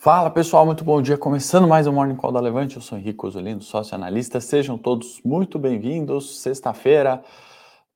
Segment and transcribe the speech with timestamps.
[0.00, 1.18] Fala pessoal, muito bom dia.
[1.18, 4.40] Começando mais um Morning Call da Levante, eu sou Henrique Osolino, sócio analista.
[4.40, 6.38] Sejam todos muito bem-vindos.
[6.38, 7.20] Sexta-feira,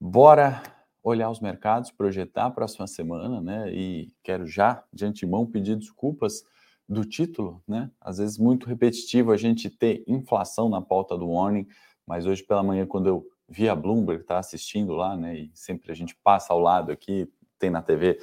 [0.01, 0.61] bora
[1.01, 3.73] olhar os mercados, projetar a próxima semana, né?
[3.73, 6.43] E quero já, de antemão, pedir desculpas
[6.89, 7.89] do título, né?
[8.01, 11.69] Às vezes muito repetitivo a gente ter inflação na pauta do Morning,
[12.05, 15.37] mas hoje pela manhã, quando eu vi a Bloomberg, tá assistindo lá, né?
[15.37, 17.29] E sempre a gente passa ao lado aqui,
[17.61, 18.19] tem na TV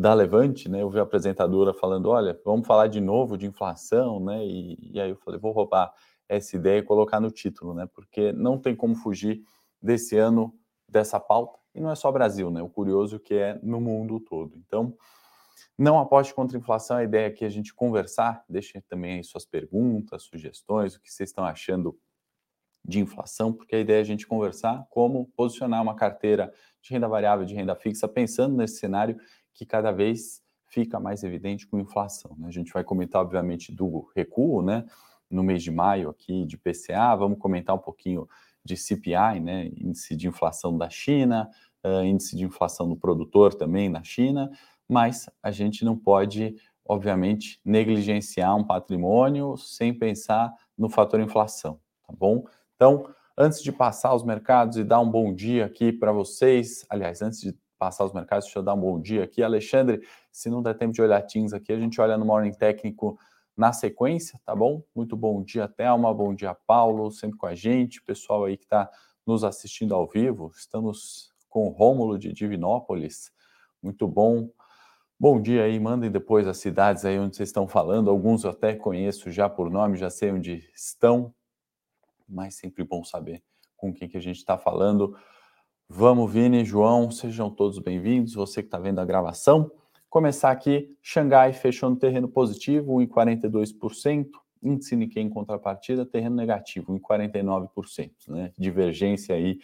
[0.00, 0.80] da Levante, né?
[0.80, 4.42] Eu vi a apresentadora falando, olha, vamos falar de novo de inflação, né?
[4.46, 5.92] E, e aí eu falei, vou roubar
[6.26, 7.86] essa ideia e colocar no título, né?
[7.92, 9.42] Porque não tem como fugir
[9.80, 11.58] desse ano dessa pauta.
[11.74, 12.62] E não é só Brasil, né?
[12.62, 14.56] O curioso que é no mundo todo.
[14.56, 14.96] Então,
[15.76, 16.96] não aposte contra a inflação.
[16.96, 18.42] A ideia é a gente conversar.
[18.48, 21.94] Deixem também aí suas perguntas, sugestões, o que vocês estão achando
[22.82, 27.06] de inflação, porque a ideia é a gente conversar como posicionar uma carteira de renda
[27.06, 29.20] variável, de renda fixa, pensando nesse cenário
[29.54, 32.34] que cada vez fica mais evidente com inflação.
[32.38, 32.48] Né?
[32.48, 34.86] A gente vai comentar, obviamente, do recuo, né?
[35.28, 38.28] No mês de maio aqui de PCA, vamos comentar um pouquinho
[38.64, 39.70] de CPI, né?
[39.76, 41.48] Índice de inflação da China,
[41.84, 44.50] uh, índice de inflação do produtor também na China,
[44.88, 52.12] mas a gente não pode, obviamente, negligenciar um patrimônio sem pensar no fator inflação, tá
[52.16, 52.44] bom?
[52.74, 57.22] Então, antes de passar os mercados e dar um bom dia aqui para vocês, aliás,
[57.22, 59.42] antes de passar os mercados, deixa eu dar um bom dia aqui.
[59.42, 63.18] Alexandre, se não der tempo de olhar Teams aqui, a gente olha no Morning Técnico
[63.56, 64.82] na sequência, tá bom?
[64.94, 68.90] Muito bom dia, Thelma, bom dia, Paulo, sempre com a gente, pessoal aí que está
[69.26, 70.52] nos assistindo ao vivo.
[70.54, 73.32] Estamos com o Rômulo de Divinópolis,
[73.82, 74.50] muito bom.
[75.18, 78.10] Bom dia aí, mandem depois as cidades aí onde vocês estão falando.
[78.10, 81.34] Alguns eu até conheço já por nome, já sei onde estão,
[82.28, 83.42] mas sempre bom saber
[83.74, 85.16] com quem que a gente está falando.
[85.92, 88.34] Vamos, Vini, João, sejam todos bem-vindos.
[88.34, 89.72] Você que está vendo a gravação.
[90.08, 94.28] Começar aqui, Xangai fechou no terreno positivo, 1,42%.
[94.62, 98.12] Índice Nikkei em contrapartida, terreno negativo, 1,49%.
[98.28, 98.52] Né?
[98.56, 99.58] Divergência aí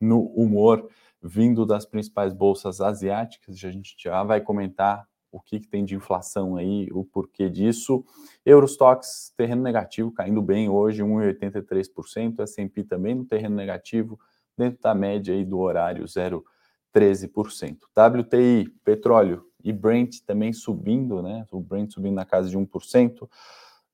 [0.00, 0.88] no humor
[1.20, 3.56] vindo das principais bolsas asiáticas.
[3.64, 8.04] A gente já vai comentar o que, que tem de inflação aí, o porquê disso.
[8.46, 12.38] Eurostox, terreno negativo, caindo bem hoje, 1,83%.
[12.38, 14.16] S&P também no terreno negativo,
[14.62, 17.78] dentro da média aí do horário 0,13%.
[17.96, 21.46] WTI, petróleo e Brent também subindo, né?
[21.50, 23.28] O Brent subindo na casa de 1%.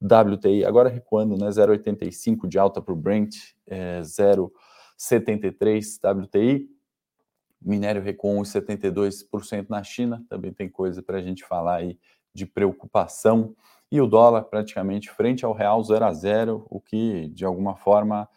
[0.01, 1.49] WTI agora recuando, né?
[1.49, 3.35] 0,85 de alta para o Brent,
[3.67, 6.69] é, 0,73 WTI.
[7.61, 11.99] Minério recuou 1,72% na China, também tem coisa para a gente falar aí
[12.33, 13.55] de preocupação.
[13.91, 18.29] E o dólar praticamente frente ao real 0 a 0, o que de alguma forma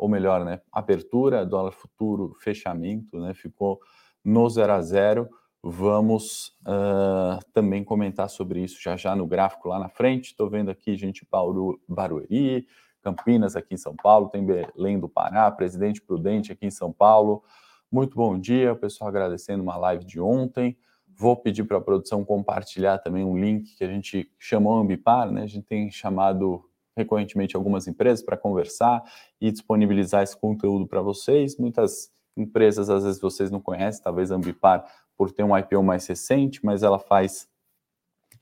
[0.00, 3.78] ou melhor, né, abertura, dólar futuro, fechamento, né, ficou
[4.24, 5.28] no 0 a 0.
[5.62, 10.30] Vamos uh, também comentar sobre isso já já no gráfico lá na frente.
[10.30, 12.66] Estou vendo aqui gente Bauru, Barueri,
[13.02, 17.44] Campinas aqui em São Paulo, tem Belém do Pará, Presidente Prudente aqui em São Paulo.
[17.92, 20.78] Muito bom dia, pessoal agradecendo uma live de ontem.
[21.14, 25.42] Vou pedir para a produção compartilhar também um link que a gente chamou Ambipar, né?
[25.42, 26.69] A gente tem chamado
[27.00, 29.02] recorrentemente algumas empresas para conversar
[29.40, 31.56] e disponibilizar esse conteúdo para vocês.
[31.56, 34.84] Muitas empresas, às vezes, vocês não conhecem, talvez a Ambipar,
[35.16, 37.48] por ter um IPO mais recente, mas ela faz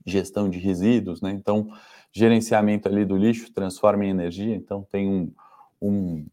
[0.07, 1.31] gestão de resíduos, né?
[1.31, 1.69] Então,
[2.13, 5.33] gerenciamento ali do lixo transforma em energia, então tem um,
[5.81, 6.27] um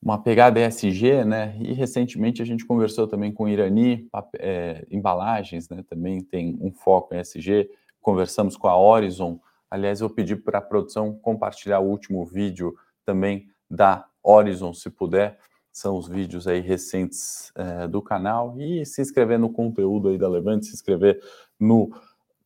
[0.00, 1.56] uma pegada ESG, né?
[1.60, 5.84] E recentemente a gente conversou também com Irani, é, embalagens, né?
[5.88, 7.68] Também tem um foco em ESG.
[8.00, 12.74] Conversamos com a Horizon, Aliás, eu pedi para a produção compartilhar o último vídeo
[13.04, 15.38] também da Horizon, se puder.
[15.72, 18.58] São os vídeos aí recentes é, do canal.
[18.58, 21.20] E se inscrever no conteúdo aí da Levante, se inscrever
[21.60, 21.90] no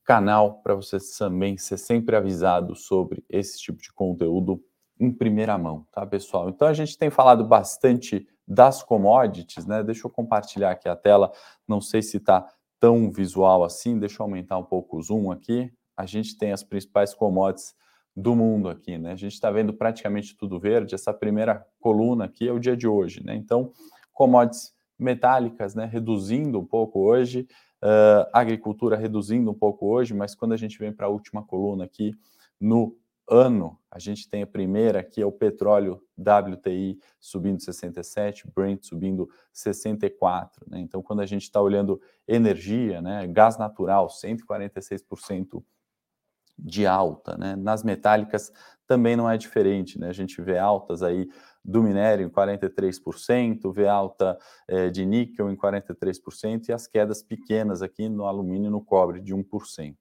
[0.05, 4.63] canal para você também ser sempre avisado sobre esse tipo de conteúdo
[4.99, 6.49] em primeira mão, tá, pessoal?
[6.49, 9.83] Então a gente tem falado bastante das commodities, né?
[9.83, 11.33] Deixa eu compartilhar aqui a tela.
[11.67, 12.47] Não sei se está
[12.79, 13.99] tão visual assim.
[13.99, 17.75] Deixa eu aumentar um pouco o zoom aqui a gente tem as principais commodities
[18.15, 19.13] do mundo aqui, né?
[19.13, 20.95] A gente está vendo praticamente tudo verde.
[20.95, 23.35] Essa primeira coluna aqui é o dia de hoje, né?
[23.35, 23.73] Então,
[24.13, 25.87] commodities metálicas, né?
[25.87, 27.47] Reduzindo um pouco hoje,
[27.83, 31.85] uh, agricultura reduzindo um pouco hoje, mas quando a gente vem para a última coluna
[31.85, 32.15] aqui
[32.61, 32.97] no
[33.29, 39.29] ano, a gente tem a primeira, que é o petróleo WTI subindo 67, Brent subindo
[39.53, 40.67] 64.
[40.69, 40.81] Né?
[40.81, 45.63] Então, quando a gente está olhando energia, né, gás natural, 146%
[46.59, 47.57] de alta, né?
[47.57, 48.53] Nas metálicas
[48.87, 50.09] também não é diferente, né?
[50.09, 51.29] A gente vê altas aí
[51.65, 57.83] do minério em 43%, vê alta é, de níquel em 43% e as quedas pequenas
[57.83, 59.97] aqui no alumínio e no cobre de 1%.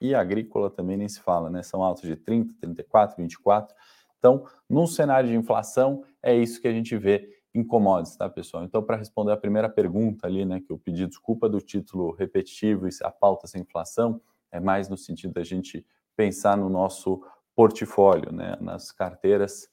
[0.00, 1.62] e agrícola também nem se fala, né?
[1.62, 3.76] São altos de 30, 34, 24.
[4.18, 8.64] Então, num cenário de inflação, é isso que a gente vê em commodities, tá, pessoal?
[8.64, 12.86] Então, para responder a primeira pergunta ali, né, que eu pedi desculpa do título repetitivo
[12.86, 14.20] e a pauta sem inflação,
[14.52, 15.84] é mais no sentido da gente
[16.16, 17.22] pensar no nosso
[17.54, 19.68] portfólio, né, nas carteiras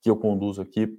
[0.00, 0.98] que eu conduzo aqui,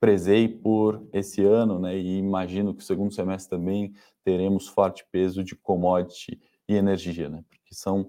[0.00, 3.92] prezei por esse ano, né, e imagino que o segundo semestre também
[4.24, 8.08] teremos forte peso de commodity e energia, né, porque são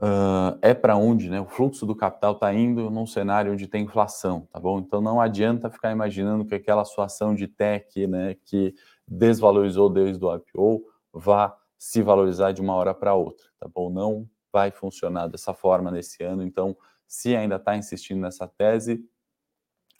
[0.00, 3.84] uh, é para onde né, o fluxo do capital está indo num cenário onde tem
[3.84, 4.78] inflação, tá bom?
[4.78, 8.74] Então não adianta ficar imaginando que aquela sua ação de tech né, que
[9.06, 13.90] desvalorizou desde o IPO vá se valorizar de uma hora para outra, tá bom?
[13.90, 16.76] Não vai funcionar dessa forma nesse ano, então
[17.06, 19.04] se ainda está insistindo nessa tese,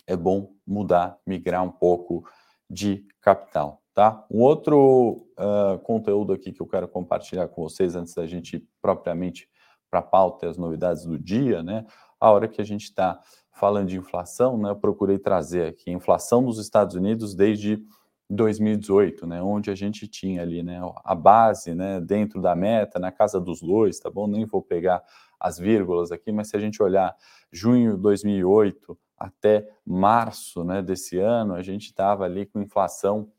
[0.07, 2.25] é bom mudar, migrar um pouco
[2.69, 4.25] de capital, tá?
[4.31, 9.49] Um outro uh, conteúdo aqui que eu quero compartilhar com vocês antes da gente propriamente
[9.91, 11.87] para a pauta e as novidades do dia, né?
[12.21, 13.21] A hora que a gente está
[13.53, 14.71] falando de inflação, né?
[14.71, 17.83] Eu procurei trazer aqui inflação dos Estados Unidos desde
[18.29, 19.43] 2018, né?
[19.43, 20.81] Onde a gente tinha ali, né?
[21.05, 22.01] A base, né?
[22.01, 24.27] Dentro da meta, na casa dos dois, tá bom?
[24.27, 25.03] Nem vou pegar
[25.39, 27.15] as vírgulas aqui, mas se a gente olhar
[27.53, 30.83] junho de 2008 até março, né?
[30.83, 33.31] Desse ano, a gente estava ali com inflação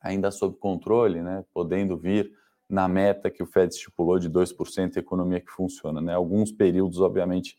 [0.00, 1.44] ainda sob controle, né?
[1.52, 2.32] Podendo vir
[2.72, 6.00] na meta que o Fed estipulou de 2% economia que funciona.
[6.00, 6.14] Né?
[6.14, 7.58] Alguns períodos, obviamente,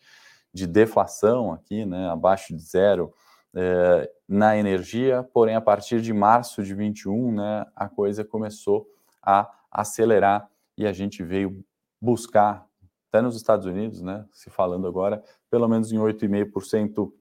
[0.51, 2.09] de deflação aqui, né?
[2.09, 3.13] abaixo de zero
[3.55, 8.87] é, na energia, porém, a partir de março de 21, né, a coisa começou
[9.21, 11.63] a acelerar e a gente veio
[12.01, 12.65] buscar,
[13.09, 17.11] até nos Estados Unidos, né, se falando agora, pelo menos em 8,5%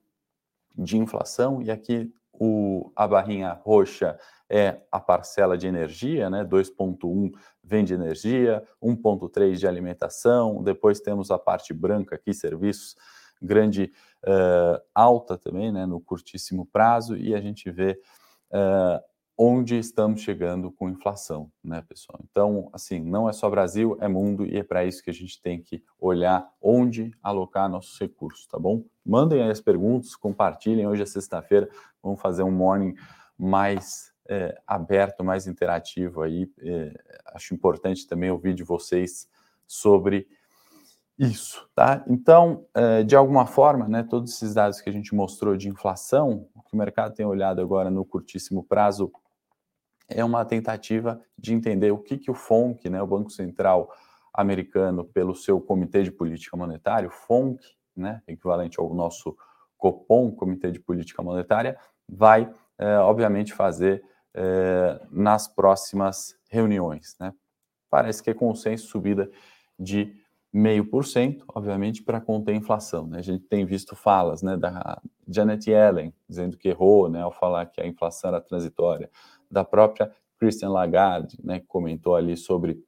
[0.76, 4.18] de inflação, e aqui o, a barrinha roxa
[4.48, 6.44] é a parcela de energia, né?
[6.44, 7.30] 2.1
[7.62, 12.96] vem de energia, 1.3 de alimentação, depois temos a parte branca aqui, serviços,
[13.42, 13.92] grande
[14.24, 15.86] uh, alta também, né?
[15.86, 18.00] No curtíssimo prazo, e a gente vê
[18.50, 19.02] uh,
[19.36, 22.20] onde estamos chegando com inflação, né, pessoal?
[22.30, 25.40] Então, assim, não é só Brasil, é mundo, e é para isso que a gente
[25.40, 28.84] tem que olhar onde alocar nossos recursos, tá bom?
[29.04, 31.68] Mandem aí as perguntas, compartilhem, hoje é sexta-feira,
[32.02, 32.94] vamos fazer um morning
[33.36, 36.48] mais é, aberto, mais interativo aí.
[36.60, 36.92] É,
[37.34, 39.28] acho importante também ouvir de vocês
[39.66, 40.28] sobre
[41.22, 42.04] isso, tá?
[42.08, 46.48] Então, é, de alguma forma, né, todos esses dados que a gente mostrou de inflação,
[46.52, 49.12] o que o mercado tem olhado agora no curtíssimo prazo,
[50.08, 53.88] é uma tentativa de entender o que, que o FONC, né, o Banco Central
[54.34, 57.60] americano, pelo seu Comitê de Política Monetária, o FONC,
[57.94, 59.36] né, equivalente ao nosso
[59.78, 61.78] COPOM, Comitê de Política Monetária,
[62.08, 64.02] vai, é, obviamente, fazer
[64.34, 67.16] é, nas próximas reuniões.
[67.20, 67.32] Né?
[67.88, 69.30] Parece que é consenso subida
[69.78, 70.20] de
[70.52, 73.06] meio por cento, obviamente, para conter a inflação.
[73.06, 73.18] Né?
[73.18, 77.66] A gente tem visto falas né, da Janet Yellen dizendo que errou né, ao falar
[77.66, 79.10] que a inflação era transitória,
[79.50, 82.84] da própria Christian Lagarde, né, que comentou ali sobre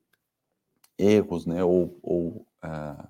[0.98, 3.08] erros, né, ou, ou uh,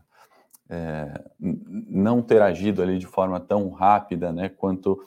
[0.69, 5.05] é, não ter agido ali de forma tão rápida, né, quanto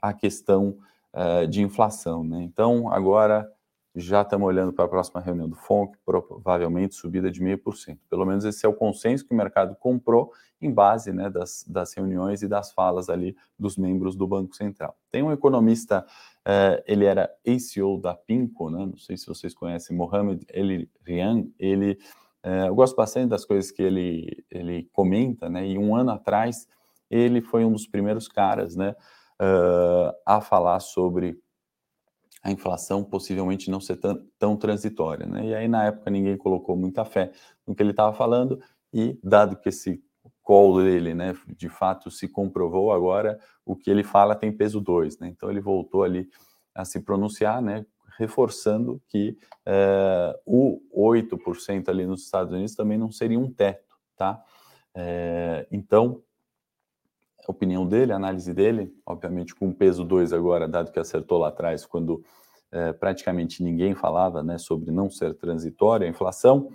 [0.00, 0.76] a questão
[1.14, 2.22] uh, de inflação.
[2.22, 2.42] Né?
[2.42, 3.50] Então, agora
[3.94, 7.98] já estamos olhando para a próxima reunião do FONC, provavelmente subida de 0,5%.
[8.08, 11.94] Pelo menos esse é o consenso que o mercado comprou em base né, das, das
[11.94, 14.96] reuniões e das falas ali dos membros do Banco Central.
[15.10, 16.06] Tem um economista,
[16.46, 21.46] uh, ele era ACO da PINCO, né, não sei se vocês conhecem, Mohamed El Rian,
[21.58, 21.98] ele,
[22.44, 26.68] uh, eu gosto bastante das coisas que ele, ele comenta, né, e um ano atrás
[27.10, 28.94] ele foi um dos primeiros caras, né,
[29.40, 31.40] uh, a falar sobre
[32.42, 35.26] a inflação possivelmente não ser tão, tão transitória.
[35.26, 35.46] Né?
[35.46, 37.32] E aí, na época, ninguém colocou muita fé
[37.66, 38.60] no que ele estava falando,
[38.92, 40.02] e dado que esse
[40.42, 45.18] call dele, né, de fato se comprovou agora, o que ele fala tem peso 2,
[45.20, 45.28] né?
[45.28, 46.28] Então ele voltou ali
[46.74, 47.86] a se pronunciar, né,
[48.18, 54.42] reforçando que é, o 8% ali nos Estados Unidos também não seria um teto, tá?
[54.94, 56.20] É, então,
[57.50, 62.22] opinião dele, análise dele, obviamente com peso 2 agora, dado que acertou lá atrás, quando
[62.72, 66.68] é, praticamente ninguém falava né, sobre não ser transitória a inflação,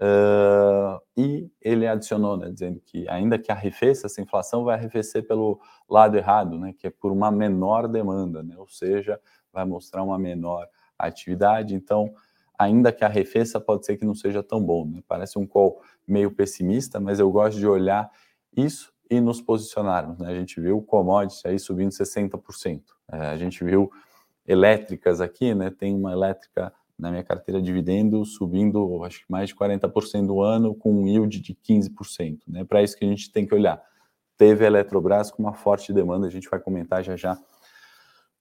[0.00, 5.60] uh, e ele adicionou, né, dizendo que ainda que arrefeça essa inflação, vai arrefecer pelo
[5.88, 9.20] lado errado, né, que é por uma menor demanda, né, ou seja,
[9.52, 10.66] vai mostrar uma menor
[10.98, 12.12] atividade, então,
[12.58, 15.02] ainda que arrefeça, pode ser que não seja tão bom, né?
[15.06, 18.10] parece um call meio pessimista, mas eu gosto de olhar
[18.56, 20.18] isso e nos posicionarmos.
[20.18, 20.28] Né?
[20.28, 22.80] A gente viu o commodity aí subindo 60%.
[23.12, 23.90] É, a gente viu
[24.46, 25.70] elétricas aqui, né?
[25.70, 30.74] Tem uma elétrica na minha carteira dividendo subindo, acho que mais de 40% do ano,
[30.74, 32.40] com um yield de 15%.
[32.48, 32.64] Né?
[32.64, 33.82] Para isso que a gente tem que olhar.
[34.38, 37.38] Teve a Eletrobras com uma forte demanda, a gente vai comentar já já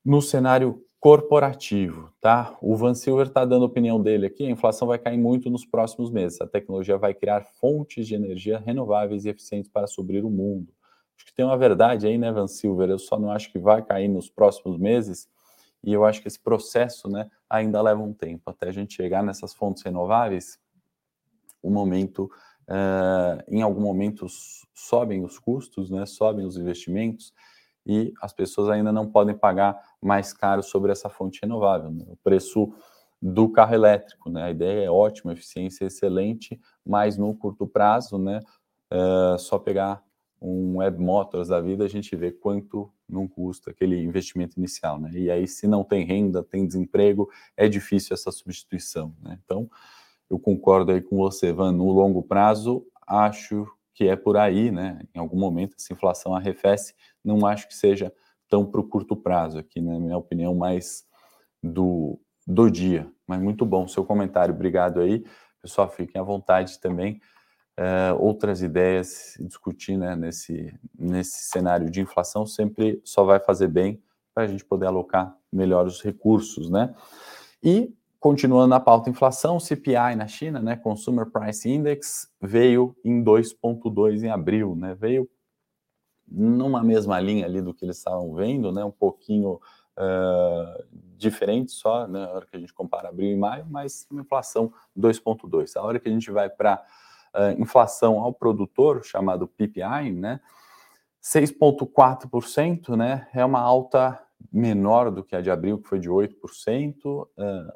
[0.06, 2.56] no cenário corporativo, tá?
[2.62, 5.66] O Van Silver está dando a opinião dele aqui, a inflação vai cair muito nos
[5.66, 6.40] próximos meses.
[6.40, 10.72] A tecnologia vai criar fontes de energia renováveis e eficientes para suprir o mundo.
[11.18, 12.88] Acho que tem uma verdade aí, né, Van Silver?
[12.88, 15.28] Eu só não acho que vai cair nos próximos meses,
[15.84, 19.24] e eu acho que esse processo, né, ainda leva um tempo até a gente chegar
[19.24, 20.60] nessas fontes renováveis.
[21.64, 22.30] O momento,
[22.70, 24.28] uh, em algum momento,
[24.72, 27.34] sobem os custos, né, sobem os investimentos,
[27.86, 31.92] e as pessoas ainda não podem pagar mais caro sobre essa fonte renovável.
[31.92, 32.06] Né?
[32.08, 32.74] O preço
[33.22, 34.44] do carro elétrico, né?
[34.44, 38.40] A ideia é ótima, eficiência excelente, mas no curto prazo, né?
[38.92, 40.04] Uh, só pegar
[40.42, 45.12] um Web Motors da vida, a gente vê quanto não custa aquele investimento inicial, né?
[45.14, 49.38] E aí, se não tem renda, tem desemprego, é difícil essa substituição, né?
[49.46, 49.70] Então,
[50.28, 55.00] eu concordo aí com você, Van, no longo prazo, acho que é por aí, né?
[55.14, 56.94] Em algum momento essa inflação arrefece,
[57.24, 58.14] não acho que seja
[58.50, 60.00] tão para o curto prazo aqui, na né?
[60.00, 61.06] minha opinião, mais
[61.64, 63.10] do, do dia.
[63.28, 65.26] Mas muito bom seu comentário, obrigado aí.
[65.62, 67.22] Pessoal, fiquem à vontade também.
[67.80, 74.04] Uh, outras ideias, discutir né, nesse, nesse cenário de inflação sempre só vai fazer bem
[74.34, 76.94] para a gente poder alocar melhor os recursos, né?
[77.64, 84.24] E continuando na pauta inflação, CPI na China, né, Consumer Price Index veio em 2.2
[84.24, 84.94] em abril, né?
[84.94, 85.28] Veio
[86.28, 88.86] numa mesma linha ali do que eles estavam vendo, né?
[88.86, 89.54] Um pouquinho
[89.98, 90.86] uh,
[91.18, 92.20] diferente só, né?
[92.20, 95.76] Na hora que a gente compara abril e maio, mas inflação 2.2.
[95.76, 96.80] A hora que a gente vai para
[97.36, 100.40] uh, inflação ao produtor, chamado PPI, né?
[101.24, 103.28] 6,4%, né?
[103.34, 104.22] É uma alta
[104.52, 106.34] menor do que a de abril, que foi de 8%,
[107.06, 107.28] uh,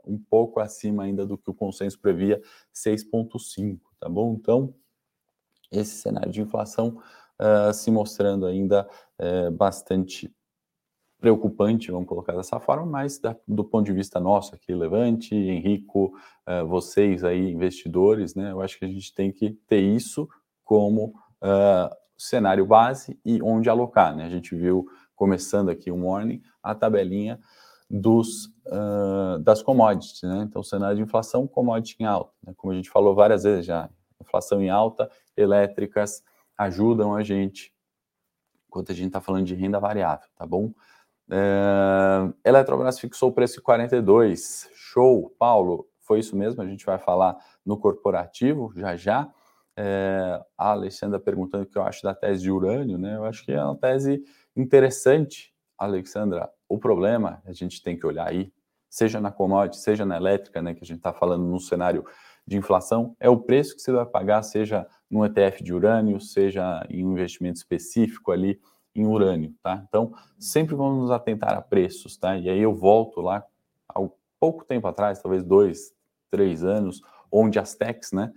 [0.06, 2.42] um pouco acima ainda do que o consenso previa,
[2.74, 4.34] 6,5%, tá bom?
[4.40, 4.74] Então,
[5.72, 7.02] esse cenário de inflação
[7.40, 8.88] uh, se mostrando ainda
[9.20, 10.34] uh, bastante
[11.20, 16.14] preocupante, vamos colocar dessa forma, mas da, do ponto de vista nosso aqui, Levante, Henrico,
[16.48, 20.28] uh, vocês aí, investidores, né, eu acho que a gente tem que ter isso
[20.64, 21.14] como
[22.18, 27.40] cenário base e onde alocar, né, a gente viu, começando aqui o morning, a tabelinha
[27.90, 32.76] dos, uh, das commodities, né, então cenário de inflação, commodity em alta, né, como a
[32.76, 33.90] gente falou várias vezes já,
[34.22, 36.24] inflação em alta, elétricas
[36.58, 37.74] ajudam a gente,
[38.68, 40.74] enquanto a gente está falando de renda variável, tá bom?
[41.30, 44.70] É, Eletrobras fixou o preço de 42.
[44.74, 45.88] Show, Paulo.
[46.02, 49.32] Foi isso mesmo, a gente vai falar no corporativo já já.
[49.78, 53.16] É, a Alexandra perguntando o que eu acho da tese de urânio, né?
[53.16, 54.24] Eu acho que é uma tese
[54.56, 56.50] interessante, Alexandra.
[56.68, 58.52] O problema, a gente tem que olhar aí,
[58.90, 60.74] seja na commodity, seja na elétrica, né?
[60.74, 62.06] Que a gente está falando no cenário
[62.48, 66.86] de inflação, é o preço que você vai pagar, seja num ETF de urânio, seja
[66.90, 68.62] em um investimento específico ali
[68.94, 69.84] em urânio, tá?
[69.88, 72.38] Então, sempre vamos nos atentar a preços, tá?
[72.38, 73.44] E aí eu volto lá
[73.90, 74.00] há
[74.40, 75.94] pouco tempo atrás, talvez dois,
[76.30, 78.32] três anos, onde as techs, né?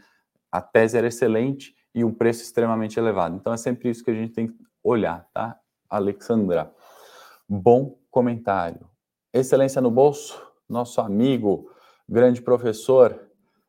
[0.50, 3.36] A tese era excelente e um preço extremamente elevado.
[3.36, 5.58] Então, é sempre isso que a gente tem que olhar, tá?
[5.88, 6.72] Alexandra,
[7.48, 8.88] bom comentário.
[9.32, 11.70] Excelência no bolso, nosso amigo,
[12.08, 13.28] grande professor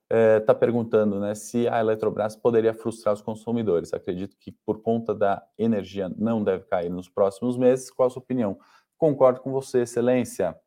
[0.10, 3.94] está eh, perguntando né, se a Eletrobras poderia frustrar os consumidores.
[3.94, 7.92] Acredito que por conta da energia não deve cair nos próximos meses.
[7.92, 8.58] Qual a sua opinião?
[8.98, 10.60] Concordo com você, Excelência.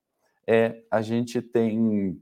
[0.47, 2.21] É, a gente tem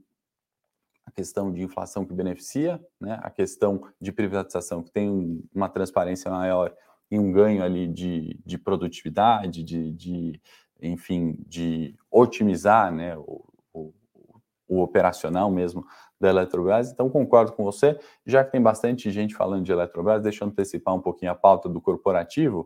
[1.05, 6.29] a questão de inflação que beneficia, né, a questão de privatização que tem uma transparência
[6.29, 6.75] maior
[7.11, 10.41] e um ganho ali de, de produtividade, de, de,
[10.81, 13.93] enfim, de otimizar né, o, o,
[14.65, 15.85] o operacional mesmo
[16.17, 16.89] da Eletrobras.
[16.89, 17.99] Então, concordo com você.
[18.25, 21.67] Já que tem bastante gente falando de Eletrobras, deixa eu antecipar um pouquinho a pauta
[21.67, 22.65] do corporativo.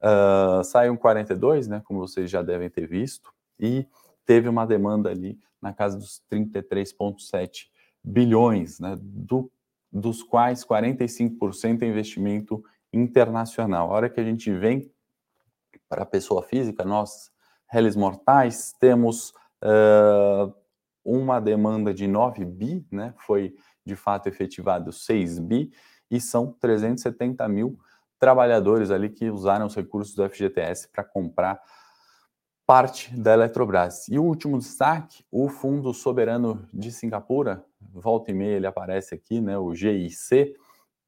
[0.00, 3.86] Uh, saiu um 42, né, como vocês já devem ter visto, e
[4.24, 7.68] teve uma demanda ali na casa dos 33,7
[8.02, 9.50] bilhões, né, do,
[9.92, 12.62] dos quais 45% é investimento
[12.94, 13.90] internacional.
[13.90, 14.90] A hora que a gente vem
[15.88, 17.30] para a pessoa física, nós,
[17.68, 19.30] réis mortais, temos
[19.62, 20.54] uh,
[21.04, 25.70] uma demanda de 9 bi, né, foi de fato efetivado 6 bi,
[26.10, 27.78] e são 370 mil
[28.18, 31.60] trabalhadores ali que usaram os recursos do FGTS para comprar
[32.66, 34.08] parte da Eletrobras.
[34.08, 39.40] E o último destaque, o Fundo Soberano de Singapura, volta e meia ele aparece aqui,
[39.40, 40.54] né, o GIC,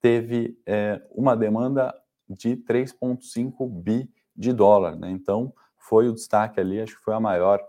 [0.00, 1.94] teve é, uma demanda
[2.28, 4.96] de 3,5 bi de dólar.
[4.96, 5.10] Né?
[5.10, 7.60] Então, foi o destaque ali, acho que foi a maior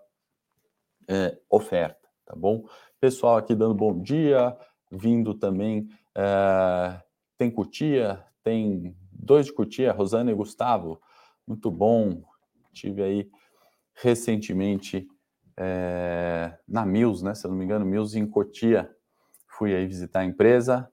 [1.07, 2.65] é, oferta tá bom?
[2.99, 4.55] Pessoal aqui dando bom dia,
[4.91, 7.01] vindo também, é,
[7.37, 11.01] tem Cutia, tem dois de Cutia, Rosana e Gustavo,
[11.47, 12.21] muito bom,
[12.73, 13.31] tive aí
[13.95, 15.07] recentemente
[15.55, 18.93] é, na Mills, né, se eu não me engano, Mills em Cotia,
[19.47, 20.91] fui aí visitar a empresa,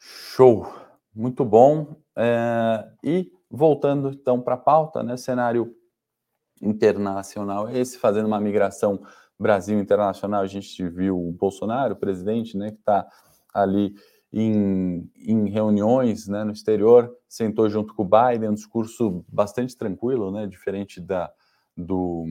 [0.00, 0.66] show,
[1.14, 5.76] muito bom, é, e voltando então para a pauta, né, cenário
[6.62, 9.00] internacional esse, fazendo uma migração
[9.38, 13.06] Brasil internacional, a gente viu o Bolsonaro, o presidente, né, que está
[13.54, 13.94] ali
[14.30, 20.30] em, em, reuniões né, no exterior, sentou junto com o Biden, um discurso bastante tranquilo,
[20.30, 21.32] né, diferente da,
[21.74, 22.26] do,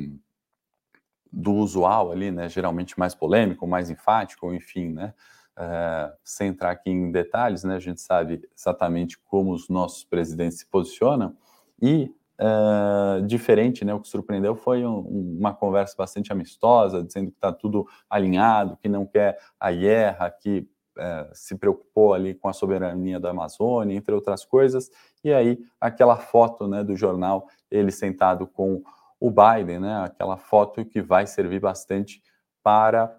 [1.32, 5.14] do usual ali, né, geralmente mais polêmico, mais enfático, enfim, né,
[5.60, 10.60] é, sem entrar aqui em detalhes, né, a gente sabe exatamente como os nossos presidentes
[10.60, 11.36] se posicionam,
[11.82, 13.94] e Uh, diferente, né?
[13.94, 15.00] O que surpreendeu foi um,
[15.38, 20.66] uma conversa bastante amistosa, dizendo que está tudo alinhado, que não quer a guerra, que
[20.98, 24.90] uh, se preocupou ali com a soberania da Amazônia, entre outras coisas.
[25.22, 28.82] E aí aquela foto, né, do jornal, ele sentado com
[29.20, 30.06] o Biden, né?
[30.06, 32.24] Aquela foto que vai servir bastante
[32.64, 33.14] para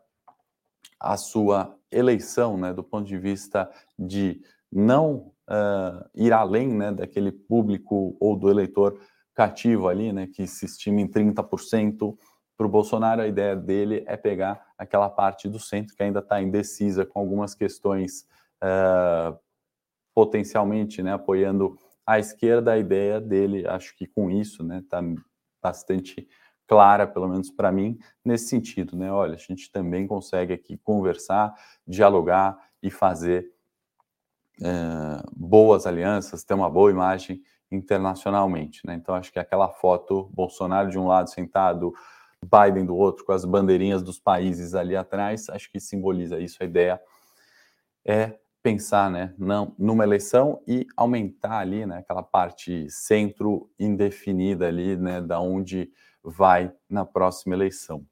[0.99, 2.73] a sua eleição, né?
[2.73, 9.01] Do ponto de vista de não uh, ir além né, daquele público ou do eleitor
[9.35, 12.17] cativo ali, né, que se estima em 30%.
[12.57, 16.43] Para o Bolsonaro, a ideia dele é pegar aquela parte do centro que ainda está
[16.43, 18.27] indecisa com algumas questões
[18.63, 19.37] uh,
[20.15, 22.73] potencialmente né, apoiando a esquerda.
[22.73, 25.17] A ideia dele, acho que com isso, está né,
[25.63, 26.29] bastante
[26.71, 29.11] clara, pelo menos para mim, nesse sentido, né?
[29.11, 31.52] Olha, a gente também consegue aqui conversar,
[31.85, 33.52] dialogar e fazer
[34.63, 38.87] é, boas alianças, ter uma boa imagem internacionalmente.
[38.87, 38.95] Né?
[38.95, 41.93] Então, acho que aquela foto, Bolsonaro de um lado sentado,
[42.41, 46.63] Biden do outro, com as bandeirinhas dos países ali atrás, acho que simboliza isso.
[46.63, 47.00] A ideia
[48.06, 54.97] é pensar né, não, numa eleição e aumentar ali né, aquela parte centro indefinida ali,
[54.97, 55.91] né, da onde
[56.23, 58.04] vai na próxima eleição.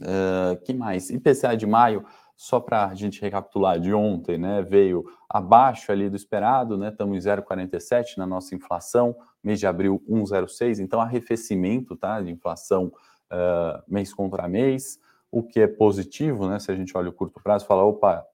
[0.00, 1.10] Uh, que mais?
[1.10, 2.04] IPCA de maio,
[2.34, 7.14] só para a gente recapitular de ontem, né, veio abaixo ali do esperado, né, estamos
[7.14, 12.86] em 0,47 na nossa inflação, mês de abril 1,06, então arrefecimento, tá, de inflação
[13.30, 14.98] uh, mês contra mês,
[15.30, 18.26] o que é positivo, né, se a gente olha o curto prazo, fala, opa,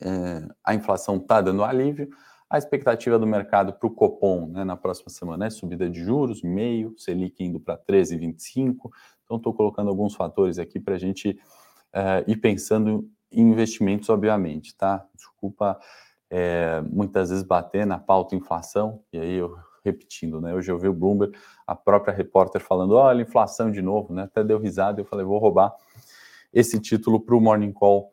[0.00, 2.08] é, a inflação está dando alívio,
[2.48, 6.42] a expectativa do mercado para o Copom né, na próxima semana é subida de juros,
[6.42, 8.90] meio, Selic indo para 13,25.
[9.24, 11.30] Então, estou colocando alguns fatores aqui para a gente
[11.92, 15.04] uh, e pensando em investimentos, obviamente, tá?
[15.14, 15.78] Desculpa
[16.30, 20.54] é, muitas vezes bater na pauta inflação, e aí eu repetindo, né?
[20.54, 24.22] Hoje eu vi o Bloomberg, a própria repórter falando, olha, inflação de novo, né?
[24.22, 25.74] Até deu risada, eu falei, vou roubar
[26.52, 28.12] esse título para o Morning Call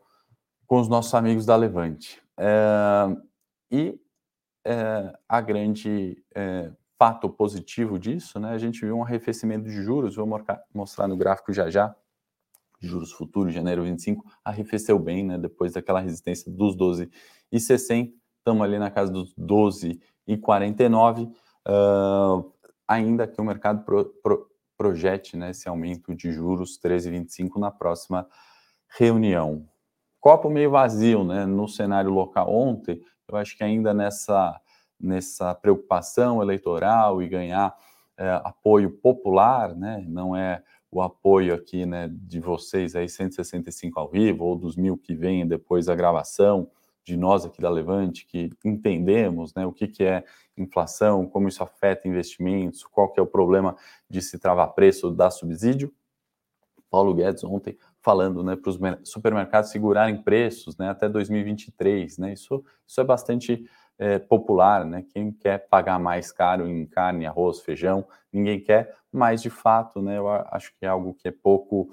[0.66, 2.20] com os nossos amigos da Levante.
[2.36, 3.16] É,
[3.70, 3.98] e
[4.64, 8.50] é, a grande é, fato positivo disso, né?
[8.50, 10.28] A gente viu um arrefecimento de juros, vou
[10.72, 11.94] mostrar no gráfico já já,
[12.80, 15.38] juros futuros, janeiro 25, arrefeceu bem, né?
[15.38, 21.32] Depois daquela resistência dos 12,60, estamos ali na casa dos 12,49.
[21.66, 22.52] Uh,
[22.86, 28.28] ainda que o mercado pro, pro, projete né, esse aumento de juros 13,25 na próxima
[28.98, 29.66] reunião.
[30.20, 31.44] Copo meio vazio, né?
[31.44, 34.60] No cenário local ontem, eu acho que ainda nessa,
[35.00, 37.76] nessa preocupação eleitoral e ganhar
[38.16, 40.04] é, apoio popular, né?
[40.06, 44.96] Não é o apoio aqui né, de vocês aí, 165 ao vivo, ou dos mil
[44.96, 46.70] que vêm depois da gravação,
[47.02, 50.24] de nós aqui da Levante, que entendemos né, o que, que é
[50.56, 53.76] inflação, como isso afeta investimentos, qual que é o problema
[54.08, 55.92] de se travar preço, dar subsídio.
[56.88, 62.18] Paulo Guedes ontem falando né, para os supermercados segurarem preços né, até 2023.
[62.18, 63.64] Né, isso, isso é bastante
[63.98, 65.04] é, popular, né?
[65.12, 70.18] Quem quer pagar mais caro em carne, arroz, feijão, ninguém quer, mas de fato, né?
[70.18, 71.88] Eu acho que é algo que é pouco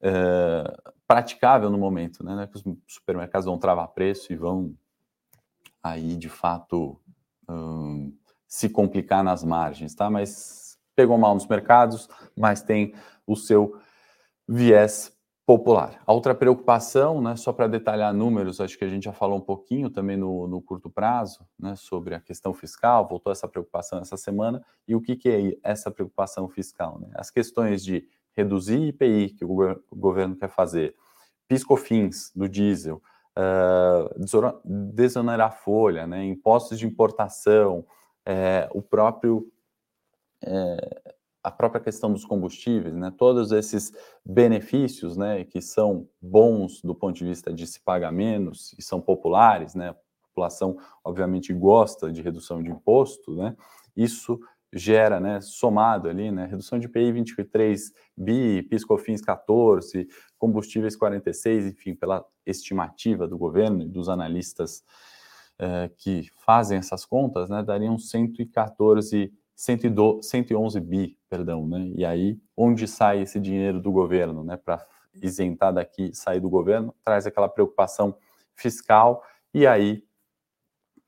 [0.00, 0.64] é,
[1.06, 2.48] praticável no momento, né?
[2.50, 4.74] Que os supermercados vão travar preço e vão
[5.82, 6.98] aí de fato
[7.48, 8.16] hum,
[8.46, 10.08] se complicar nas margens, tá?
[10.08, 12.94] Mas pegou mal nos mercados, mas tem
[13.26, 13.78] o seu
[14.48, 15.12] viés
[15.50, 16.00] popular.
[16.06, 19.40] A outra preocupação, né, só para detalhar números, acho que a gente já falou um
[19.40, 24.16] pouquinho também no, no, curto prazo, né, sobre a questão fiscal, voltou essa preocupação essa
[24.16, 27.00] semana, e o que, que é essa preocupação fiscal?
[27.00, 27.08] Né?
[27.14, 30.94] As questões de reduzir IPI, que o, governo, o governo quer fazer,
[31.48, 33.02] piscofins do diesel,
[33.36, 34.60] uh,
[34.94, 37.84] desonerar folha, né, impostos de importação,
[38.24, 39.50] é, o próprio
[40.44, 43.92] é, a própria questão dos combustíveis, né, todos esses
[44.24, 49.00] benefícios, né, que são bons do ponto de vista de se pagar menos e são
[49.00, 49.96] populares, né, a
[50.28, 53.56] população obviamente gosta de redução de imposto, né,
[53.96, 54.38] isso
[54.72, 60.06] gera, né, somado ali, né, redução de IPI 23 bi, PIS/COFINS 14,
[60.38, 64.84] combustíveis 46, enfim, pela estimativa do governo e dos analistas
[65.58, 71.92] eh, que fazem essas contas, né, dariam 114 112, 111 bi, perdão, né?
[71.94, 74.56] E aí, onde sai esse dinheiro do governo, né?
[74.56, 74.86] Para
[75.22, 78.16] isentar daqui, sair do governo, traz aquela preocupação
[78.54, 80.02] fiscal, e aí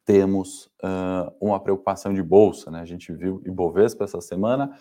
[0.05, 2.81] temos uh, uma preocupação de bolsa, né?
[2.81, 4.79] A gente viu Ibovespa essa semana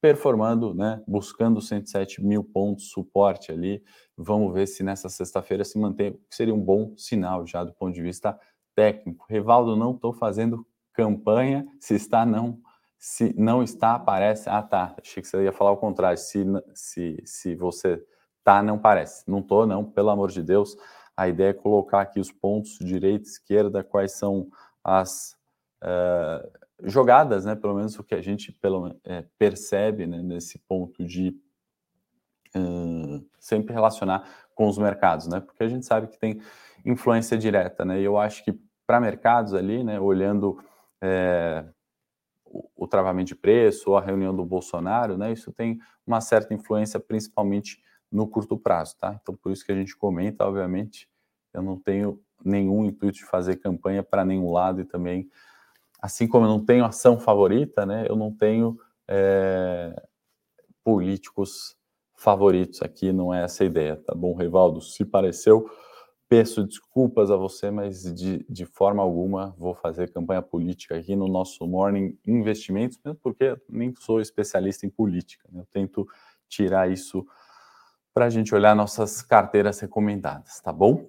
[0.00, 1.00] performando, né?
[1.06, 3.80] Buscando 107 mil pontos suporte ali.
[4.16, 7.94] Vamos ver se nessa sexta-feira se mantém, que seria um bom sinal já do ponto
[7.94, 8.36] de vista
[8.74, 9.24] técnico.
[9.30, 12.58] Rivaldo, não estou fazendo campanha, se está, não
[13.04, 14.48] se não está, aparece.
[14.48, 14.94] Ah, tá.
[14.98, 16.16] Achei que você ia falar o contrário.
[16.16, 18.02] Se, se, se você
[18.42, 19.30] tá, não parece.
[19.30, 20.74] Não tô, não, pelo amor de Deus.
[21.14, 24.48] A ideia é colocar aqui os pontos direita, esquerda, quais são
[24.82, 25.36] as
[25.82, 26.50] uh,
[26.82, 27.54] jogadas, né?
[27.54, 31.38] Pelo menos o que a gente pelo, é, percebe né, nesse ponto de
[32.56, 35.40] uh, sempre relacionar com os mercados, né?
[35.40, 36.40] Porque a gente sabe que tem
[36.86, 38.00] influência direta, né?
[38.00, 40.00] E eu acho que para mercados ali, né?
[40.00, 40.58] Olhando
[41.02, 41.66] é,
[42.76, 47.00] o, travamento de preço ou a reunião do Bolsonaro, né, isso tem uma certa influência,
[47.00, 49.18] principalmente no curto prazo, tá?
[49.20, 51.08] Então, por isso que a gente comenta, obviamente,
[51.52, 55.28] eu não tenho nenhum intuito de fazer campanha para nenhum lado e também,
[56.00, 60.00] assim como eu não tenho ação favorita, né, eu não tenho é,
[60.84, 61.76] políticos
[62.14, 64.80] favoritos aqui, não é essa a ideia, tá bom, Rivaldo?
[64.80, 65.68] Se pareceu,
[66.36, 71.28] Peço desculpas a você, mas de, de forma alguma vou fazer campanha política aqui no
[71.28, 75.48] nosso Morning Investimentos, mesmo porque nem sou especialista em política.
[75.52, 75.60] Né?
[75.60, 76.08] Eu tento
[76.48, 77.24] tirar isso
[78.12, 81.08] para a gente olhar nossas carteiras recomendadas, tá bom?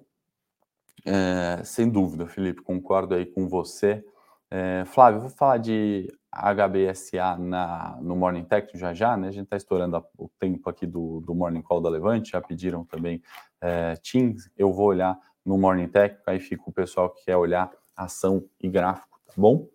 [1.04, 4.04] É, sem dúvida, Felipe, concordo aí com você.
[4.48, 9.28] É, Flávio, vou falar de HBSA na, no Morning Tech já já, né?
[9.28, 12.40] A gente está estourando a, o tempo aqui do, do Morning Call da Levante, já
[12.40, 13.22] pediram também
[13.60, 14.50] é, Teams.
[14.56, 18.68] Eu vou olhar no Morning Tech, aí fica o pessoal que quer olhar ação e
[18.68, 19.68] gráfico, tá bom?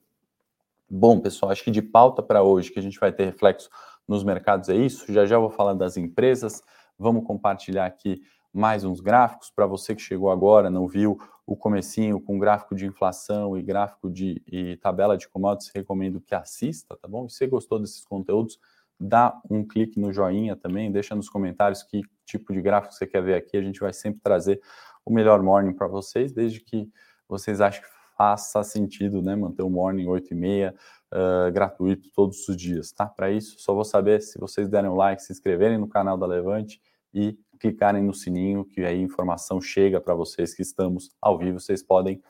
[0.90, 3.70] Bom, pessoal, acho que de pauta para hoje, que a gente vai ter reflexo
[4.08, 5.12] nos mercados, é isso.
[5.12, 6.62] Já já vou falar das empresas.
[7.00, 8.22] Vamos compartilhar aqui
[8.54, 12.86] mais uns gráficos para você que chegou agora, não viu o comecinho com gráfico de
[12.86, 17.28] inflação e gráfico de e tabela de commodities, recomendo que assista, tá bom?
[17.30, 18.60] Se você gostou desses conteúdos,
[19.00, 23.24] dá um clique no joinha também, deixa nos comentários que tipo de gráfico você quer
[23.24, 24.62] ver aqui, a gente vai sempre trazer
[25.06, 26.90] o melhor morning para vocês, desde que
[27.28, 30.76] vocês achem que faça sentido, né, manter o morning 8 e meia
[31.12, 33.08] uh, gratuito todos os dias, tá?
[33.08, 36.28] Para isso, só vou saber se vocês derem um like, se inscreverem no canal da
[36.28, 36.80] Levante
[37.14, 41.60] e clicarem no sininho, que aí a informação chega para vocês que estamos ao vivo,
[41.60, 42.22] vocês podem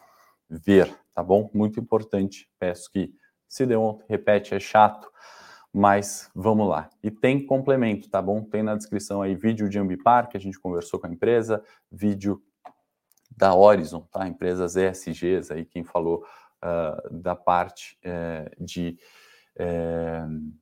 [0.49, 1.49] ver, tá bom?
[1.53, 3.13] Muito importante, peço que
[3.47, 5.09] se deu repete, é chato,
[5.73, 6.89] mas vamos lá.
[7.01, 8.43] E tem complemento, tá bom?
[8.43, 12.41] Tem na descrição aí vídeo de Ambipar, que a gente conversou com a empresa, vídeo
[13.35, 14.27] da Horizon, tá?
[14.27, 16.25] Empresas ESGs aí, quem falou
[16.61, 18.97] uh, da parte uh, de
[19.57, 20.61] uh,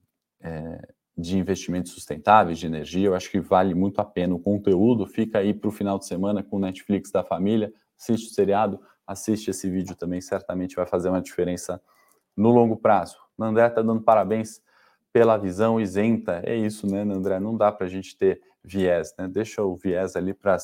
[1.20, 3.08] de investimentos sustentáveis, de energia.
[3.08, 5.06] Eu acho que vale muito a pena o conteúdo.
[5.06, 7.74] Fica aí para o final de semana com o Netflix da família.
[8.00, 10.22] Assiste o seriado, assiste esse vídeo também.
[10.22, 11.82] Certamente vai fazer uma diferença
[12.38, 13.18] no longo prazo.
[13.38, 14.62] Nandré está dando parabéns
[15.12, 16.42] pela visão isenta.
[16.46, 17.38] É isso, né, André?
[17.38, 19.28] Não dá para a gente ter viés, né?
[19.28, 20.56] Deixa o viés ali para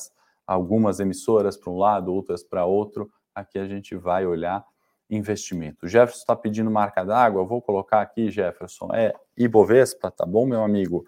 [0.46, 3.10] algumas emissoras para um lado, outras para outro.
[3.34, 4.64] Aqui a gente vai olhar
[5.10, 5.84] investimento.
[5.84, 10.62] O Jefferson está pedindo marca d'água, vou colocar aqui, Jefferson, é Ibovespa, tá bom, meu
[10.62, 11.06] amigo?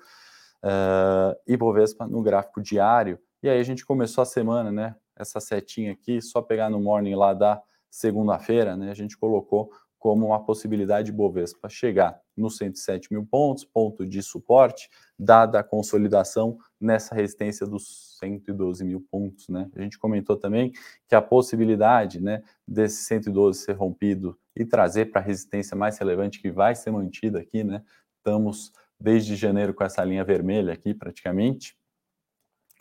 [0.63, 3.19] Uh, Ibovespa no gráfico diário.
[3.43, 4.97] E aí a gente começou a semana, né?
[5.17, 8.91] Essa setinha aqui, só pegar no morning lá da segunda-feira, né?
[8.91, 14.23] A gente colocou como uma possibilidade de Bovespa chegar nos 107 mil pontos, ponto de
[14.23, 14.89] suporte,
[15.19, 19.49] dada a consolidação nessa resistência dos 112 mil pontos.
[19.49, 19.69] Né?
[19.75, 20.73] A gente comentou também
[21.09, 26.41] que a possibilidade né, desse 112 ser rompido e trazer para a resistência mais relevante
[26.41, 27.83] que vai ser mantida aqui, né?
[28.29, 31.75] Estamos desde janeiro com essa linha vermelha aqui praticamente.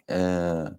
[0.06, 0.76] É,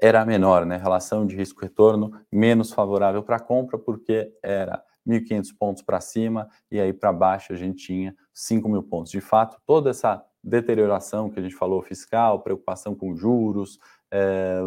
[0.00, 0.78] era menor, né?
[0.78, 6.90] Relação de risco-retorno menos favorável para compra, porque era 1.500 pontos para cima e aí
[6.90, 9.12] para baixo a gente tinha 5 mil pontos.
[9.12, 13.78] De fato, toda essa deterioração que a gente falou, fiscal, preocupação com juros,
[14.10, 14.58] é,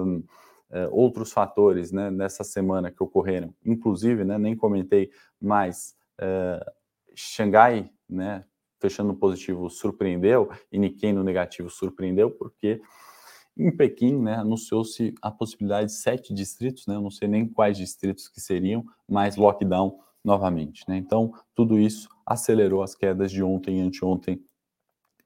[0.69, 5.10] é, outros fatores né, nessa semana que ocorreram, inclusive, né, nem comentei,
[5.41, 6.63] mas é,
[7.15, 8.45] Xangai, né,
[8.82, 12.82] fechando no positivo surpreendeu e Nikkei no negativo surpreendeu porque
[13.58, 17.78] em Pequim, né, anunciou-se a possibilidade de sete distritos, né, eu não sei nem quais
[17.78, 20.84] distritos que seriam, mas lockdown novamente.
[20.88, 20.98] Né?
[20.98, 24.44] Então, tudo isso acelerou as quedas de ontem e anteontem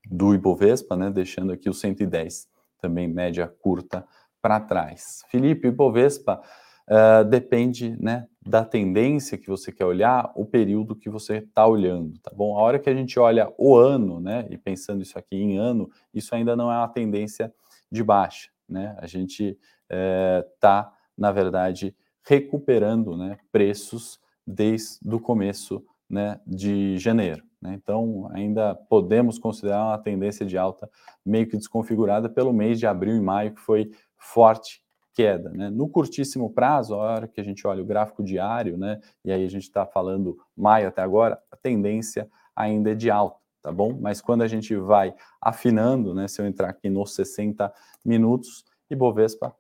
[0.10, 2.48] do Ibovespa, né, deixando aqui o 110
[2.80, 4.06] também média curta
[4.42, 5.24] para trás.
[5.30, 6.42] Felipe, Ibovespa
[6.90, 12.20] uh, depende né, da tendência que você quer olhar, o período que você está olhando,
[12.20, 12.56] tá bom?
[12.58, 15.90] A hora que a gente olha o ano, né, e pensando isso aqui em ano,
[16.14, 17.52] isso ainda não é uma tendência
[17.92, 18.96] de baixa, né?
[19.00, 19.58] A gente
[19.90, 27.44] está, eh, na verdade, recuperando né, preços desde o começo né, de janeiro.
[27.60, 27.74] Né?
[27.74, 30.90] Então, ainda podemos considerar uma tendência de alta
[31.26, 34.85] meio que desconfigurada pelo mês de abril e maio, que foi forte
[35.16, 35.50] queda.
[35.50, 35.70] Né?
[35.70, 39.44] No curtíssimo prazo, a hora que a gente olha o gráfico diário, né, e aí
[39.44, 43.98] a gente está falando maio até agora, a tendência ainda é de alta, tá bom?
[44.00, 47.74] Mas quando a gente vai afinando, né, se eu entrar aqui nos 60
[48.04, 49.56] minutos, Ibovespa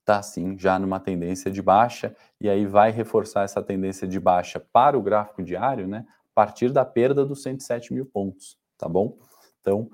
[0.00, 4.60] está assim já numa tendência de baixa e aí vai reforçar essa tendência de baixa
[4.60, 6.04] para o gráfico diário, né?
[6.08, 9.16] A partir da perda dos 107 mil pontos, tá bom?
[9.60, 9.88] Então,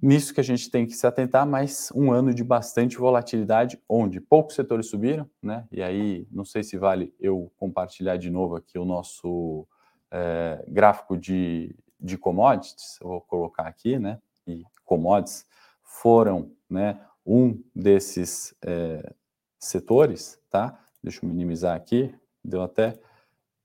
[0.00, 4.20] nisso que a gente tem que se atentar, mas um ano de bastante volatilidade, onde
[4.20, 5.66] poucos setores subiram, né?
[5.70, 9.66] E aí, não sei se vale eu compartilhar de novo aqui o nosso
[10.10, 14.20] é, gráfico de, de commodities, eu vou colocar aqui, né?
[14.46, 15.44] E commodities
[15.82, 17.00] foram, né?
[17.26, 19.12] Um desses é,
[19.58, 20.78] setores, tá?
[21.02, 22.98] Deixa eu minimizar aqui, deu até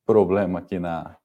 [0.05, 1.15] problema aqui na,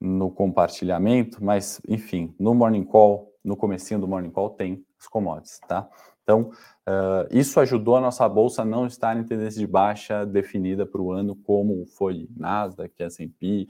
[0.00, 5.58] no compartilhamento, mas enfim, no Morning Call, no comecinho do Morning Call tem os commodities,
[5.66, 5.88] tá?
[6.22, 6.50] Então,
[6.88, 11.00] uh, isso ajudou a nossa bolsa a não estar em tendência de baixa definida para
[11.00, 13.66] o ano, como foi Nasdaq, S&P,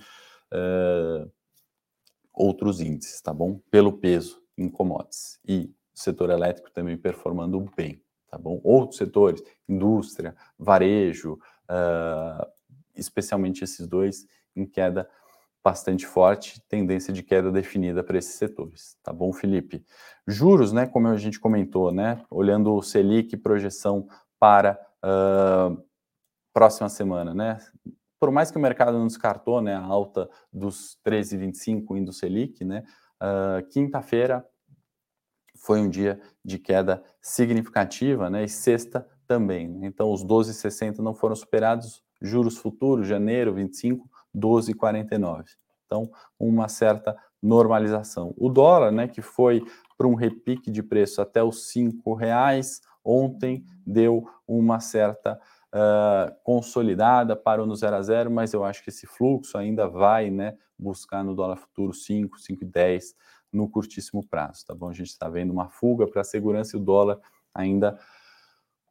[0.53, 1.31] uh,
[2.33, 3.61] outros índices, tá bom?
[3.71, 5.41] Pelo peso em commodities.
[5.47, 8.61] E setor elétrico também performando bem, tá bom?
[8.63, 11.39] Outros setores, indústria, varejo,
[11.71, 12.47] uh,
[12.95, 15.09] especialmente esses dois, em queda
[15.65, 19.85] bastante forte, tendência de queda definida para esses setores, tá bom, Felipe?
[20.27, 25.81] Juros, né, como a gente comentou, né, olhando o Selic, projeção para uh,
[26.53, 27.59] próxima semana, né,
[28.19, 32.85] por mais que o mercado não descartou, né, a alta dos 13,25 indo Selic, né,
[33.23, 34.45] uh, quinta-feira
[35.63, 38.45] foi um dia de queda significativa, né?
[38.45, 39.69] E sexta também.
[39.69, 39.87] Né?
[39.87, 42.03] Então, os 12,60 não foram superados.
[42.21, 45.45] Juros futuros, janeiro 25, 12,49.
[45.87, 48.33] Então, uma certa normalização.
[48.39, 49.63] O dólar, né, que foi
[49.99, 55.39] para um repique de preço até os cinco reais, ontem deu uma certa
[55.75, 60.31] uh, consolidada, parou no 0 a 0, mas eu acho que esse fluxo ainda vai,
[60.31, 63.15] né, buscar no dólar futuro 5, 5,10
[63.53, 64.89] no curtíssimo prazo, tá bom?
[64.89, 67.19] A gente está vendo uma fuga para a segurança e o dólar
[67.55, 67.99] ainda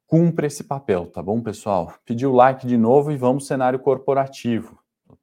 [0.06, 1.94] cumpre esse papel, tá bom, pessoal?
[2.06, 4.81] Pedi o like de novo e vamos cenário corporativo.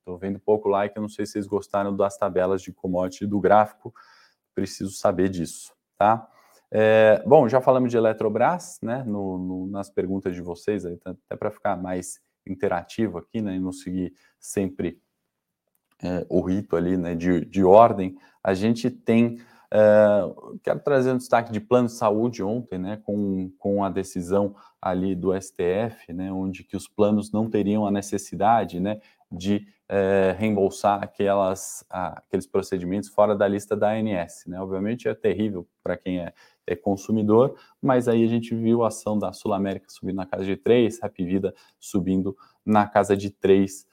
[0.08, 3.38] Estou vendo pouco like, eu não sei se vocês gostaram das tabelas de commodity do
[3.38, 3.92] gráfico,
[4.54, 6.26] preciso saber disso, tá?
[6.70, 11.36] É, bom, já falamos de Eletrobras, né, no, no, nas perguntas de vocês, tá, até
[11.36, 14.98] para ficar mais interativo aqui, né, e não seguir sempre
[16.02, 19.38] é, o rito ali, né, de, de ordem, a gente tem.
[19.70, 24.56] Uh, quero trazer um destaque de plano de saúde ontem, né, com, com a decisão
[24.80, 28.98] ali do STF, né, onde que os planos não teriam a necessidade, né,
[29.30, 35.66] de uh, reembolsar aquelas, aqueles procedimentos fora da lista da ANS, né, obviamente é terrível
[35.82, 36.32] para quem é,
[36.66, 40.44] é, consumidor, mas aí a gente viu a ação da Sul América subindo na casa
[40.44, 43.86] de 3, Happy Vida subindo na casa de 3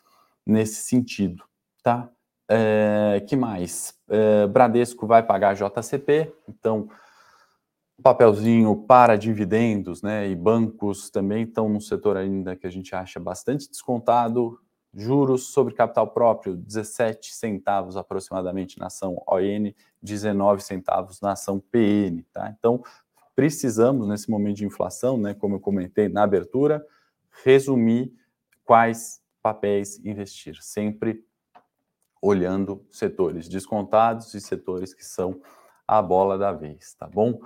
[0.46, 1.44] nesse sentido,
[1.84, 2.10] tá?
[2.48, 4.00] É, que mais?
[4.08, 6.88] É, Bradesco vai pagar JCP, então
[8.02, 10.30] papelzinho para dividendos, né?
[10.30, 14.60] E bancos também estão no setor ainda que a gente acha bastante descontado.
[14.96, 22.24] Juros sobre capital próprio, 17 centavos aproximadamente na ação ON, 19 centavos na ação PN,
[22.32, 22.56] tá?
[22.58, 22.82] Então,
[23.36, 26.86] precisamos, nesse momento de inflação, né, como eu comentei na abertura,
[27.44, 28.14] resumir
[28.64, 30.56] quais papéis investir.
[30.62, 31.26] Sempre
[32.22, 35.42] olhando setores descontados e setores que são
[35.88, 37.40] a bola da vez, tá bom?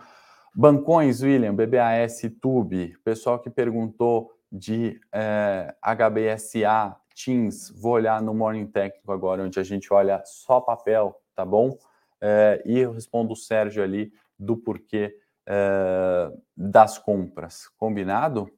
[0.55, 8.33] Bancões, William, BBAS, Tube, pessoal que perguntou de é, eh, HBSA, Teams, vou olhar no
[8.33, 11.77] Morning Técnico agora, onde a gente olha só papel, tá bom?
[12.21, 18.49] É, e eu respondo o Sérgio ali do porquê é, das compras, combinado?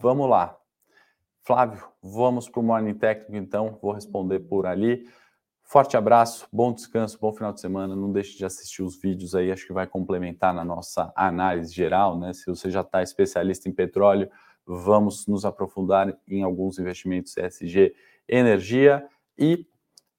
[0.00, 0.56] vamos lá.
[1.42, 5.06] Flávio, vamos para o Morning Técnico, então, vou responder por ali.
[5.62, 7.94] Forte abraço, bom descanso, bom final de semana.
[7.94, 12.18] Não deixe de assistir os vídeos aí, acho que vai complementar na nossa análise geral,
[12.18, 12.32] né?
[12.32, 14.28] Se você já está especialista em petróleo,
[14.66, 17.94] vamos nos aprofundar em alguns investimentos ESG,
[18.28, 19.06] energia
[19.38, 19.66] e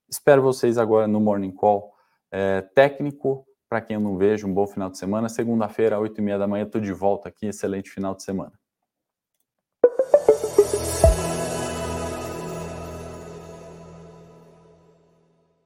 [0.10, 1.94] espero vocês agora no Morning Call
[2.32, 3.46] é, técnico.
[3.70, 5.30] Para quem eu não vejo, um bom final de semana.
[5.30, 7.48] Segunda-feira, 8 e meia da manhã, estou de volta aqui.
[7.48, 8.61] Excelente final de semana.